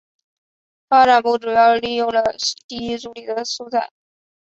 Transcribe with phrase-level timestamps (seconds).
[0.89, 2.23] 发展部主要使用了
[2.67, 3.87] 第一主题的素材。